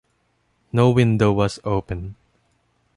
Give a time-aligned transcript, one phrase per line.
[0.71, 2.15] No window was open.